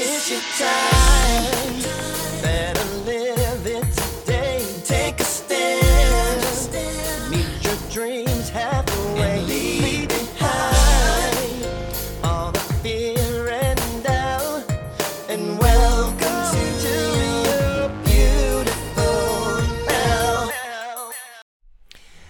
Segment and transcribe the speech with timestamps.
[0.00, 1.82] It's your time.
[2.40, 4.64] Better live it today.
[4.84, 6.70] Take a stand.
[7.32, 9.42] Meet your dreams halfway.
[9.42, 11.66] Leave behind
[12.22, 14.62] all the fear and doubt.
[15.28, 16.62] And welcome to
[17.48, 20.50] your beautiful now.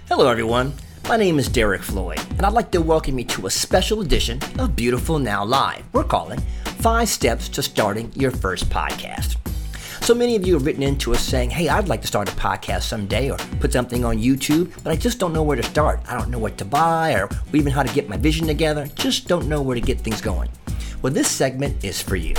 [0.08, 0.72] Hello, everyone.
[1.06, 4.40] My name is Derek Floyd, and I'd like to welcome you to a special edition
[4.58, 5.84] of Beautiful Now Live.
[5.94, 6.42] We're calling
[6.88, 9.36] Five Steps to Starting Your First Podcast.
[10.02, 12.36] So many of you have written into us saying, Hey, I'd like to start a
[12.36, 16.00] podcast someday or put something on YouTube, but I just don't know where to start.
[16.08, 18.86] I don't know what to buy or even how to get my vision together.
[18.94, 20.48] Just don't know where to get things going.
[21.02, 22.34] Well, this segment is for you.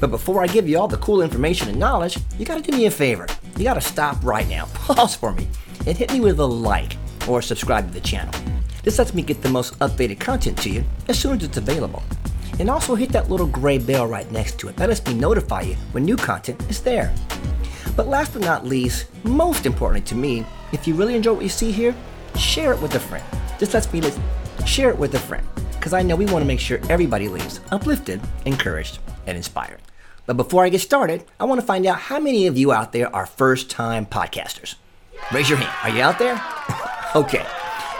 [0.00, 2.84] But before I give you all the cool information and knowledge, you gotta do me
[2.84, 3.26] a favor.
[3.56, 5.48] You gotta stop right now, pause for me,
[5.86, 8.34] and hit me with a like or subscribe to the channel.
[8.82, 12.02] This lets me get the most updated content to you as soon as it's available.
[12.58, 14.76] And also hit that little gray bell right next to it.
[14.76, 17.14] That lets me notify you when new content is there.
[17.96, 21.48] But last but not least, most importantly to me, if you really enjoy what you
[21.48, 21.94] see here,
[22.36, 23.24] share it with a friend.
[23.58, 24.02] This lets me
[24.66, 25.46] share it with a friend.
[25.72, 29.80] Because I know we want to make sure everybody leaves uplifted, encouraged, and inspired.
[30.26, 32.92] But before I get started, I want to find out how many of you out
[32.92, 34.74] there are first time podcasters.
[35.32, 35.74] Raise your hand.
[35.82, 36.40] Are you out there?
[37.14, 37.46] okay.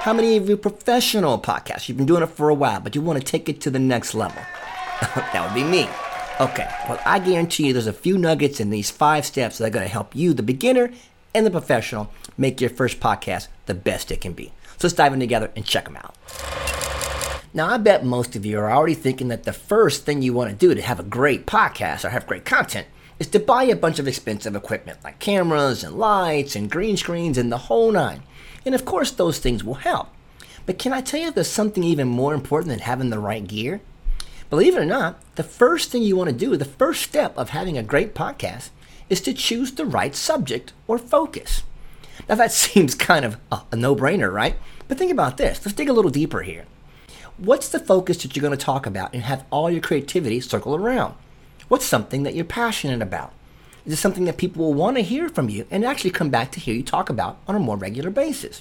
[0.09, 1.87] How many of you professional podcasts?
[1.87, 3.79] You've been doing it for a while, but you want to take it to the
[3.79, 4.41] next level.
[5.03, 5.87] that would be me.
[6.41, 9.71] Okay, well, I guarantee you there's a few nuggets in these five steps that are
[9.71, 10.91] going to help you, the beginner
[11.35, 14.47] and the professional, make your first podcast the best it can be.
[14.79, 16.17] So let's dive in together and check them out.
[17.53, 20.49] Now, I bet most of you are already thinking that the first thing you want
[20.49, 22.87] to do to have a great podcast or have great content
[23.19, 27.37] is to buy a bunch of expensive equipment like cameras and lights and green screens
[27.37, 28.23] and the whole nine.
[28.69, 30.09] And of course, those things will help.
[30.67, 33.81] But can I tell you there's something even more important than having the right gear?
[34.51, 37.49] Believe it or not, the first thing you want to do, the first step of
[37.49, 38.69] having a great podcast,
[39.09, 41.63] is to choose the right subject or focus.
[42.29, 44.57] Now, that seems kind of a, no brainer, right?
[44.87, 45.65] But think about this.
[45.65, 46.67] Let's dig a little deeper here.
[47.39, 50.77] What's the focus that you're going to talk about and have all your creativity circle
[50.77, 51.15] around?
[51.69, 53.33] What's something that you're passionate about?
[53.89, 56.53] Is it something that people will want to hear from you and actually come back
[56.53, 58.61] to hear you talk about on a more regular basis?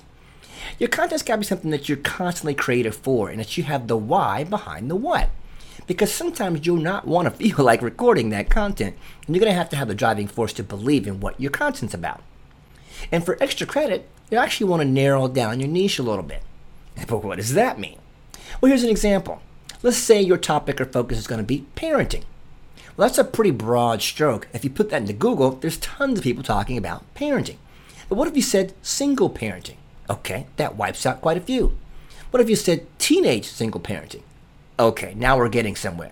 [0.79, 3.87] Your content's got to be something that you're constantly creative for and that you have
[3.87, 5.29] the why behind the what.
[5.85, 8.95] Because sometimes you'll not want to feel like recording that content,
[9.25, 11.51] and you're going to have to have the driving force to believe in what your
[11.51, 12.23] content's about.
[13.11, 16.41] And for extra credit, you actually want to narrow down your niche a little bit.
[17.05, 17.99] But what does that mean?
[18.61, 19.41] Well, here's an example.
[19.83, 22.23] Let's say your topic or focus is going to be parenting.
[22.97, 24.47] Well, that's a pretty broad stroke.
[24.53, 27.57] If you put that into Google, there's tons of people talking about parenting.
[28.09, 29.75] But what if you said single parenting?
[30.09, 31.77] Okay, that wipes out quite a few.
[32.31, 34.23] What if you said teenage single parenting?
[34.79, 36.11] Okay, now we're getting somewhere.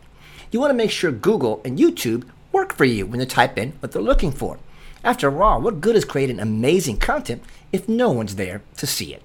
[0.51, 3.71] You want to make sure Google and YouTube work for you when you type in
[3.79, 4.59] what they're looking for.
[5.03, 7.41] After all, what good is creating amazing content
[7.73, 9.23] if no one's there to see it?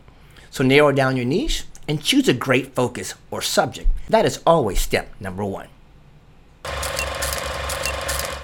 [0.50, 3.90] So narrow down your niche and choose a great focus or subject.
[4.08, 5.68] That is always step number one.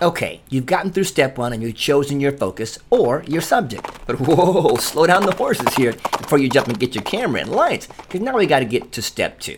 [0.03, 3.91] Okay, you've gotten through step one and you've chosen your focus or your subject.
[4.07, 7.51] But whoa, slow down the horses here before you jump and get your camera and
[7.51, 9.57] lights, because now we got to get to step two.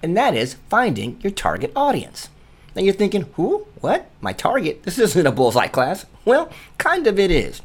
[0.00, 2.28] And that is finding your target audience.
[2.76, 3.66] Now you're thinking, who?
[3.80, 4.08] What?
[4.20, 4.84] My target?
[4.84, 6.06] This isn't a bullseye class.
[6.24, 6.48] Well,
[6.78, 7.60] kind of it is.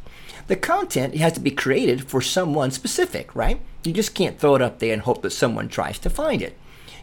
[0.47, 3.61] The content has to be created for someone specific, right?
[3.83, 6.57] You just can't throw it up there and hope that someone tries to find it.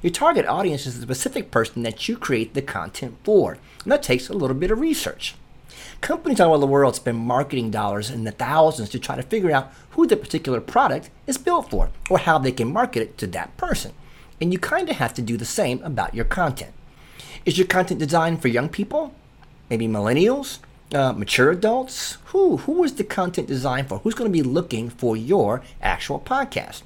[0.04, 4.02] Your target audience is the specific person that you create the content for, and that
[4.02, 5.34] takes a little bit of research.
[6.02, 9.50] Companies all over the world spend marketing dollars in the thousands to try to figure
[9.50, 13.26] out who the particular product is built for or how they can market it to
[13.28, 13.94] that person.
[14.42, 16.74] And you kind of have to do the same about your content.
[17.46, 19.14] Is your content designed for young people?
[19.70, 20.58] Maybe millennials?
[20.92, 22.18] Uh, mature adults?
[22.26, 22.58] Who?
[22.58, 24.00] Who is the content designed for?
[24.00, 26.82] Who's going to be looking for your actual podcast?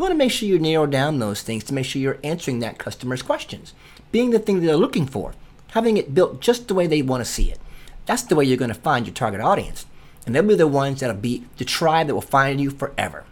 [0.00, 2.60] You want to make sure you narrow down those things to make sure you're answering
[2.60, 3.74] that customer's questions,
[4.10, 5.34] being the thing they're looking for,
[5.72, 7.58] having it built just the way they want to see it.
[8.06, 9.84] That's the way you're going to find your target audience.
[10.24, 13.24] And they'll be the ones that'll be the tribe that will find you forever.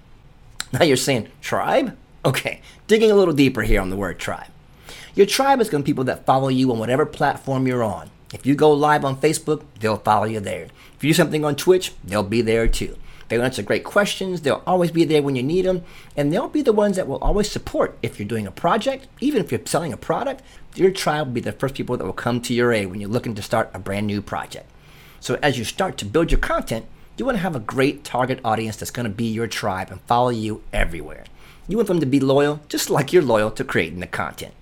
[0.70, 1.96] Now you're saying, tribe?
[2.22, 4.50] Okay, digging a little deeper here on the word tribe.
[5.14, 8.10] Your tribe is going to be people that follow you on whatever platform you're on.
[8.34, 10.64] If you go live on Facebook, they'll follow you there.
[10.94, 12.98] If you do something on Twitch, they'll be there too.
[13.28, 14.40] They'll answer great questions.
[14.40, 15.84] They'll always be there when you need them.
[16.16, 19.42] And they'll be the ones that will always support if you're doing a project, even
[19.42, 20.42] if you're selling a product.
[20.74, 23.10] Your tribe will be the first people that will come to your aid when you're
[23.10, 24.70] looking to start a brand new project.
[25.20, 26.86] So as you start to build your content,
[27.16, 30.00] you want to have a great target audience that's going to be your tribe and
[30.02, 31.24] follow you everywhere.
[31.66, 34.54] You want them to be loyal, just like you're loyal to creating the content.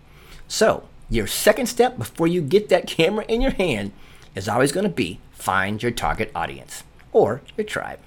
[0.48, 3.92] So, your second step before you get that camera in your hand
[4.34, 6.82] is always going to be find your target audience
[7.12, 8.00] or your tribe.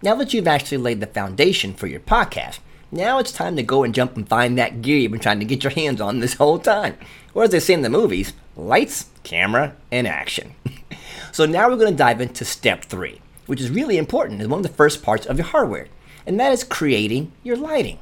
[0.00, 2.60] Now that you've actually laid the foundation for your podcast,
[2.92, 5.44] now it's time to go and jump and find that gear you've been trying to
[5.44, 6.96] get your hands on this whole time.
[7.34, 10.54] Or as they say in the movies, lights, camera, and action.
[11.32, 14.60] so now we're going to dive into step three, which is really important and one
[14.60, 15.88] of the first parts of your hardware,
[16.24, 17.98] and that is creating your lighting.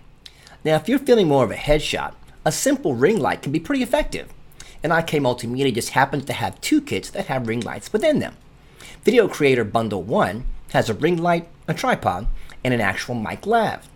[0.64, 2.12] Now, if you're feeling more of a headshot,
[2.44, 4.28] a simple ring light can be pretty effective.
[4.82, 8.36] And IK Multimedia just happens to have two kits that have ring lights within them.
[9.02, 12.26] Video Creator Bundle 1 has a ring light, a tripod,
[12.64, 13.88] and an actual mic lav.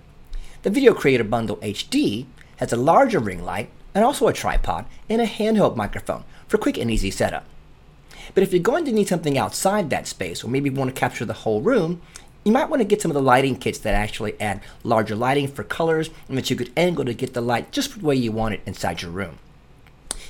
[0.63, 2.27] The Video Creator Bundle HD
[2.57, 6.77] has a larger ring light and also a tripod and a handheld microphone for quick
[6.79, 7.45] and easy setup.
[8.35, 11.25] But if you're going to need something outside that space, or maybe want to capture
[11.25, 12.01] the whole room,
[12.45, 15.49] you might want to get some of the lighting kits that actually add larger lighting
[15.49, 18.33] for colors and that you could angle to get the light just the way you
[18.33, 19.39] want it inside your room.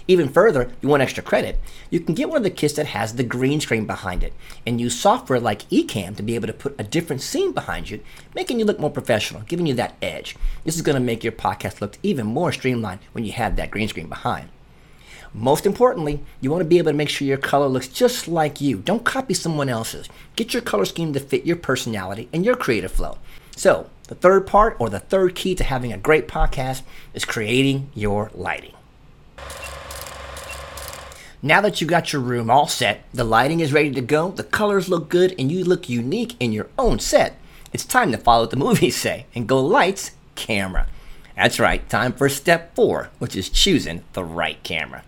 [0.08, 1.58] Even further, you want extra credit,
[1.90, 4.32] you can get one of the kits that has the green screen behind it
[4.66, 8.00] and use software like Ecamm to be able to put a different scene behind you,
[8.34, 10.36] making you look more professional, giving you that edge.
[10.64, 13.70] This is going to make your podcast look even more streamlined when you have that
[13.70, 14.48] green screen behind.
[15.32, 18.60] Most importantly, you want to be able to make sure your color looks just like
[18.60, 18.78] you.
[18.78, 20.08] Don't copy someone else's.
[20.34, 23.18] Get your color scheme to fit your personality and your creative flow.
[23.56, 26.82] So, the third part or the third key to having a great podcast
[27.14, 28.72] is creating your lighting.
[31.42, 34.44] Now that you got your room all set, the lighting is ready to go, the
[34.44, 37.38] colors look good, and you look unique in your own set,
[37.72, 40.86] it's time to follow what the movies say and go lights, camera.
[41.34, 45.02] That's right, time for step four, which is choosing the right camera.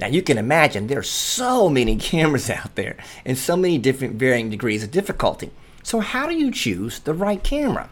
[0.00, 4.48] Now you can imagine there's so many cameras out there and so many different varying
[4.48, 5.50] degrees of difficulty.
[5.82, 7.90] So how do you choose the right camera?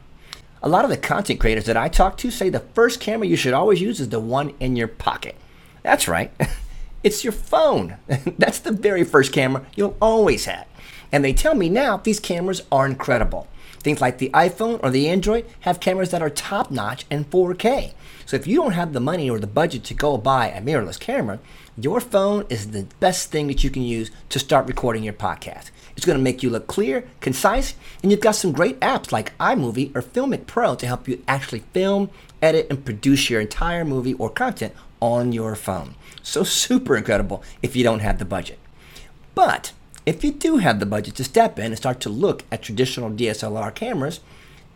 [0.63, 3.37] A lot of the content creators that I talk to say the first camera you
[3.37, 5.37] should always use is the one in your pocket.
[5.83, 6.33] That's right.
[7.03, 7.97] it's your phone.
[8.39, 10.67] That's the very first camera you'll always have.
[11.13, 13.47] And they tell me now these cameras are incredible.
[13.79, 17.93] Things like the iPhone or the Android have cameras that are top notch and 4K.
[18.25, 20.99] So if you don't have the money or the budget to go buy a mirrorless
[20.99, 21.39] camera,
[21.79, 25.71] your phone is the best thing that you can use to start recording your podcast.
[25.97, 29.37] It's going to make you look clear, concise, and you've got some great apps like
[29.39, 32.11] iMovie or Filmic Pro to help you actually film,
[32.43, 35.95] edit, and produce your entire movie or content on your phone.
[36.23, 38.59] So super incredible if you don't have the budget.
[39.35, 39.73] But
[40.05, 43.11] if you do have the budget to step in and start to look at traditional
[43.11, 44.21] DSLR cameras,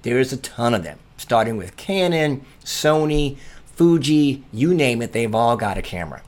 [0.03, 3.37] there's a ton of them, starting with Canon, Sony,
[3.67, 6.23] Fuji, you name it, they've all got a camera.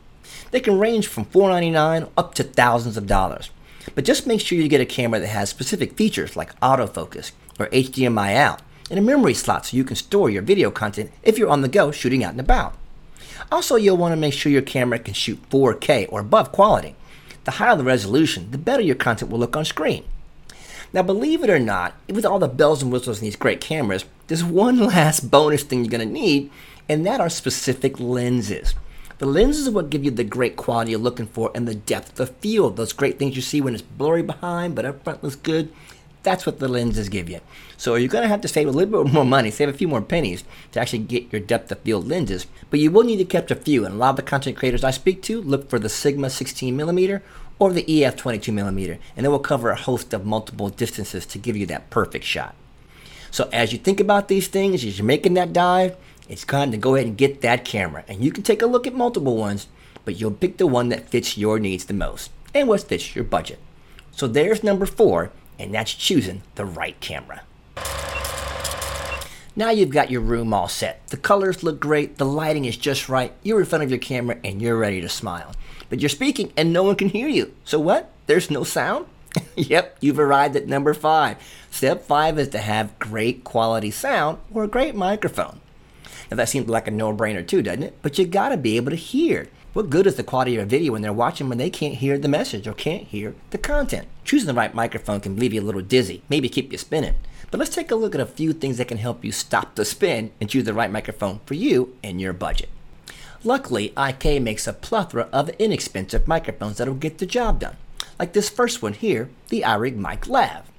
[0.50, 3.50] They can range from $4.99 up to thousands of dollars.
[3.94, 7.66] But just make sure you get a camera that has specific features like autofocus or
[7.66, 11.48] HDMI out and a memory slot so you can store your video content if you're
[11.48, 12.74] on the go shooting out and about.
[13.52, 16.96] Also, you'll want to make sure your camera can shoot 4K or above quality.
[17.44, 20.04] The higher the resolution, the better your content will look on screen.
[20.90, 24.06] Now, believe it or not, with all the bells and whistles in these great cameras,
[24.26, 26.50] there's one last bonus thing you're going to need,
[26.88, 28.75] and that are specific lenses.
[29.19, 32.19] The lenses are what give you the great quality you're looking for and the depth
[32.20, 32.78] of field.
[32.78, 35.70] Those great things you see when it's blurry behind, but up front looks good.
[36.22, 37.40] That's what the lenses give you.
[37.76, 39.88] So you're going to have to save a little bit more money, save a few
[39.88, 42.46] more pennies to actually get your depth of field lenses.
[42.70, 43.84] But you will need to catch a few.
[43.84, 47.20] And a lot of the content creators I speak to look for the Sigma 16mm
[47.58, 51.56] or the EF 22mm, and it will cover a host of multiple distances to give
[51.56, 52.54] you that perfect shot.
[53.30, 55.97] So as you think about these things, as you're making that dive,
[56.28, 58.04] it's time to go ahead and get that camera.
[58.08, 59.68] And you can take a look at multiple ones,
[60.04, 63.25] but you'll pick the one that fits your needs the most and what fits your
[63.25, 63.58] budget.
[64.11, 67.42] So there's number four, and that's choosing the right camera.
[69.54, 71.06] Now you've got your room all set.
[71.09, 74.38] The colors look great, the lighting is just right, you're in front of your camera,
[74.42, 75.52] and you're ready to smile.
[75.90, 77.52] But you're speaking and no one can hear you.
[77.64, 78.11] So what?
[78.26, 79.06] There's no sound?
[79.56, 81.37] yep, you've arrived at number five.
[81.71, 85.61] Step five is to have great quality sound or a great microphone.
[86.30, 87.99] Now that seems like a no-brainer too, doesn't it?
[88.00, 89.49] But you gotta be able to hear.
[89.73, 92.19] What good is the quality of a video when they're watching when they can't hear
[92.19, 94.07] the message or can't hear the content?
[94.23, 97.14] Choosing the right microphone can leave you a little dizzy, maybe keep you spinning.
[97.50, 99.87] But let's take a look at a few things that can help you stop the
[99.87, 102.69] spin and choose the right microphone for you and your budget.
[103.45, 107.79] Luckily, IK makes a plethora of inexpensive microphones that'll get the job done.
[108.19, 110.71] Like this first one here, the iRig Mic Lav.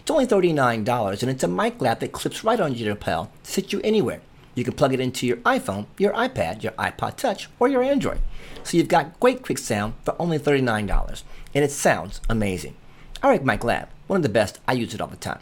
[0.00, 3.50] It's only $39 and it's a mic lav that clips right on your lapel to
[3.50, 4.20] sit you anywhere.
[4.60, 8.20] You can plug it into your iPhone, your iPad, your iPod Touch, or your Android.
[8.62, 11.22] So you've got great quick sound for only $39,
[11.54, 12.76] and it sounds amazing.
[13.22, 15.40] iRig Mic Lav, one of the best, I use it all the time.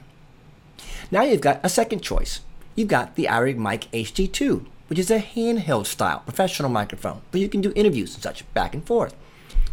[1.11, 2.43] Now you've got a second choice.
[2.77, 4.65] You've got the iRig Mic HD2.
[4.87, 8.73] which is a handheld style professional microphone, but you can do interviews and such back
[8.73, 9.17] and forth.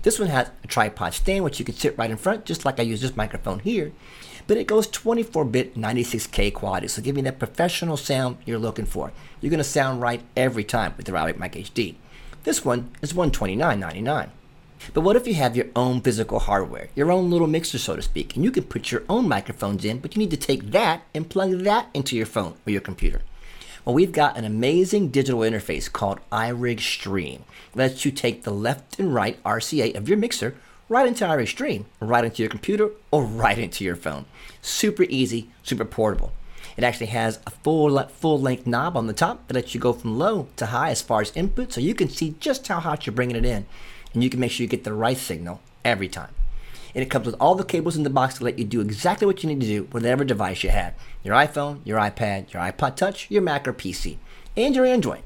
[0.01, 2.79] This one has a tripod stand, which you can sit right in front, just like
[2.79, 3.91] I use this microphone here.
[4.47, 9.11] But it goes 24-bit 96K quality, so giving that professional sound you're looking for.
[9.41, 11.95] You're going to sound right every time with the iRig Mic HD.
[12.43, 14.29] This one is $129.99.
[14.93, 18.03] But what if you have your own physical hardware, your own little mixer, so to
[18.03, 21.01] speak, and you can put your own microphones in, but you need to take that
[21.15, 23.21] and plug that into your phone or your computer?
[23.83, 27.45] Well, we've got an amazing digital interface called iRig Stream.
[27.73, 30.55] It lets you take the left and right RCA of your mixer
[30.87, 34.25] right into iRig Stream, right into your computer, or right into your phone.
[34.65, 36.33] Super easy, super portable.
[36.75, 39.93] It actually has a full full length knob on the top that lets you go
[39.93, 43.05] from low to high as far as input, so you can see just how hot
[43.05, 43.67] you're bringing it in
[44.15, 46.33] and you can make sure you get the right signal every time.
[46.95, 49.27] And it comes with all the cables in the box to let you do exactly
[49.27, 52.63] what you need to do with whatever device you have your iPhone, your iPad, your
[52.63, 54.17] iPod Touch, your Mac or PC,
[54.57, 55.21] and your Android.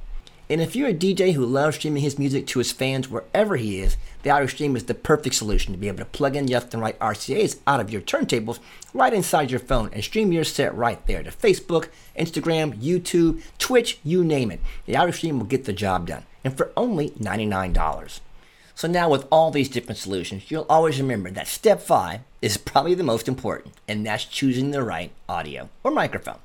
[0.52, 3.80] And if you're a DJ who loves streaming his music to his fans wherever he
[3.80, 6.74] is, the iRig Stream is the perfect solution to be able to plug in left
[6.74, 8.58] and right RCAs out of your turntables
[8.92, 14.00] right inside your phone and stream your set right there to Facebook, Instagram, YouTube, Twitch,
[14.04, 14.60] you name it.
[14.88, 18.20] The iRig Stream will get the job done, and for only $99.
[18.74, 22.96] So now with all these different solutions, you'll always remember that step five is probably
[22.96, 26.40] the most important, and that's choosing the right audio or microphone.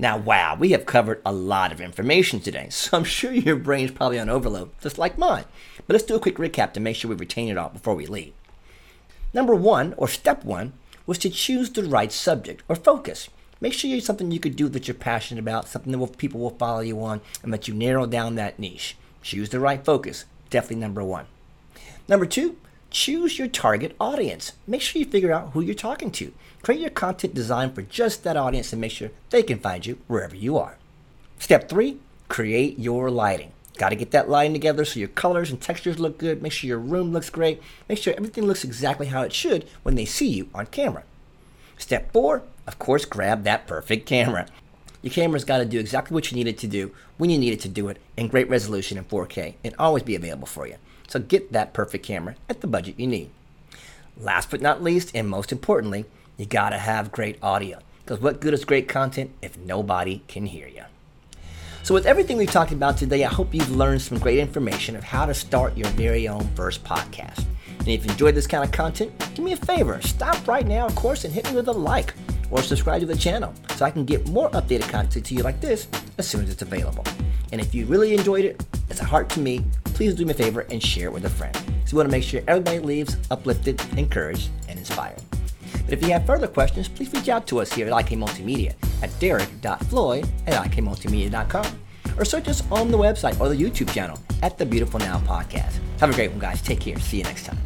[0.00, 3.90] Now, wow, we have covered a lot of information today, so I'm sure your brain's
[3.90, 5.44] probably on overload, just like mine.
[5.86, 8.06] But let's do a quick recap to make sure we retain it all before we
[8.06, 8.32] leave.
[9.34, 10.72] Number one, or step one,
[11.06, 13.28] was to choose the right subject or focus.
[13.60, 16.40] Make sure it's something you could do that you're passionate about, something that will, people
[16.40, 18.96] will follow you on, and that you narrow down that niche.
[19.22, 20.26] Choose the right focus.
[20.48, 21.26] Definitely number one.
[22.06, 22.56] Number two,
[22.90, 24.52] choose your target audience.
[24.66, 26.32] Make sure you figure out who you're talking to.
[26.62, 29.98] Create your content design for just that audience and make sure they can find you
[30.06, 30.78] wherever you are.
[31.38, 33.52] Step three, create your lighting.
[33.76, 36.42] Got to get that lighting together so your colors and textures look good.
[36.42, 37.62] Make sure your room looks great.
[37.88, 41.04] Make sure everything looks exactly how it should when they see you on camera.
[41.76, 44.46] Step four, of course, grab that perfect camera.
[45.00, 47.52] Your camera's got to do exactly what you need it to do when you need
[47.52, 50.74] it to do it in great resolution in 4K and always be available for you.
[51.08, 53.30] So get that perfect camera at the budget you need.
[54.16, 56.04] Last but not least, and most importantly,
[56.36, 57.78] you gotta have great audio.
[58.04, 60.84] Because what good is great content if nobody can hear you?
[61.82, 65.04] So, with everything we've talked about today, I hope you've learned some great information of
[65.04, 67.44] how to start your very own first podcast.
[67.78, 70.86] And if you enjoyed this kind of content, do me a favor stop right now,
[70.86, 72.12] of course, and hit me with a like
[72.50, 75.60] or subscribe to the channel so I can get more updated content to you like
[75.60, 75.88] this
[76.18, 77.04] as soon as it's available.
[77.52, 79.64] And if you really enjoyed it, it's a heart to me,
[79.98, 81.56] please do me a favor and share it with a friend.
[81.84, 85.20] So we want to make sure everybody leaves uplifted, encouraged, and inspired.
[85.84, 88.74] But if you have further questions, please reach out to us here at IK Multimedia
[89.02, 91.80] at derek.floyd at ikmultimedia.com
[92.16, 95.80] or search us on the website or the YouTube channel at the Beautiful Now Podcast.
[95.98, 96.62] Have a great one, guys.
[96.62, 96.96] Take care.
[97.00, 97.58] See you next time.